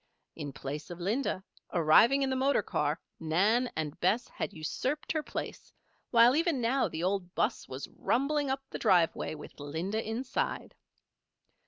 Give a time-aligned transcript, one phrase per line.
[0.35, 5.21] In place of Linda, arriving in the motor car, Nan and Bess had usurped her
[5.21, 5.71] place;
[6.09, 10.73] while even now the old 'bus was rumbling up the driveway with Linda inside.